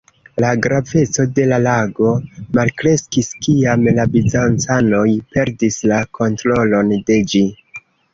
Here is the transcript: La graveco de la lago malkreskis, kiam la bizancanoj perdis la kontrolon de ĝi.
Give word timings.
La 0.43 0.51
graveco 0.65 1.23
de 1.39 1.43
la 1.49 1.57
lago 1.65 2.13
malkreskis, 2.59 3.29
kiam 3.47 3.85
la 3.97 4.05
bizancanoj 4.15 5.03
perdis 5.35 5.77
la 5.93 6.01
kontrolon 6.21 6.91
de 7.11 7.19
ĝi. 7.35 7.43